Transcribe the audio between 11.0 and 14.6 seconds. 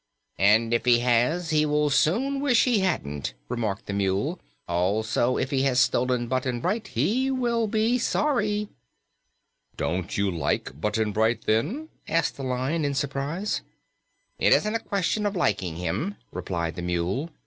Bright, then?" asked the Lion in surprise. "It